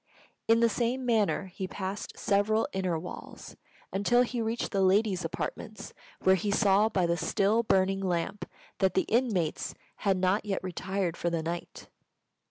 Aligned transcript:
In 0.47 0.61
the 0.61 0.67
same 0.67 1.05
manner 1.05 1.45
he 1.45 1.67
passed 1.67 2.17
several 2.17 2.67
inner 2.73 2.97
walls, 2.97 3.55
until 3.93 4.23
he 4.23 4.41
reached 4.41 4.71
the 4.71 4.81
ladies' 4.81 5.23
apartments, 5.23 5.93
where 6.21 6.33
he 6.33 6.49
saw 6.49 6.89
by 6.89 7.05
the 7.05 7.15
still 7.17 7.61
burning 7.61 7.99
lamp 8.01 8.49
that 8.79 8.95
the 8.95 9.03
inmates 9.03 9.75
had 9.97 10.17
not 10.17 10.43
yet 10.43 10.63
retired 10.63 11.17
for 11.17 11.29
the 11.29 11.43
night. 11.43 11.87